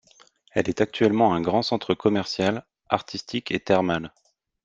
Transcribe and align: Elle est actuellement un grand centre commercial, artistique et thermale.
Elle 0.53 0.67
est 0.67 0.81
actuellement 0.81 1.35
un 1.35 1.41
grand 1.41 1.61
centre 1.61 1.93
commercial, 1.93 2.65
artistique 2.89 3.51
et 3.51 3.59
thermale. 3.59 4.11